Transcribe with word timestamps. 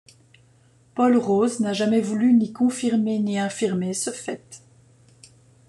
Paul 0.95 1.15
Rose 1.15 1.59
n'a 1.59 1.73
jamais 1.73 2.01
voulu 2.01 2.33
ni 2.33 2.51
confirmer, 2.51 3.19
ni 3.19 3.37
infirmer 3.37 3.93
ce 3.93 4.09
fait. 4.09 4.63